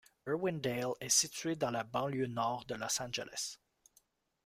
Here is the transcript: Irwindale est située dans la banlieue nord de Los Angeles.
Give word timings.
Irwindale 0.25 0.95
est 0.99 1.09
située 1.09 1.55
dans 1.55 1.69
la 1.69 1.83
banlieue 1.83 2.25
nord 2.25 2.65
de 2.65 2.73
Los 2.73 2.99
Angeles. 3.03 3.59